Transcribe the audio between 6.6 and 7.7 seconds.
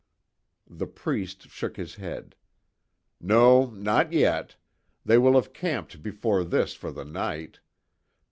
for the night."